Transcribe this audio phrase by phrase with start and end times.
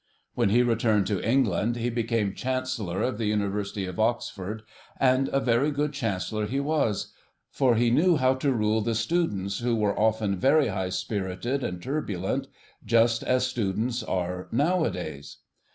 [0.33, 4.63] When he returned to England he became Chancellor of the University of Oxford,
[4.99, 7.13] and a very good Chancellor he was,
[7.51, 11.83] for he knew how to rule the students who were often very high spirited and
[11.83, 12.47] turbulent,
[12.83, 15.37] just as students are nowadays.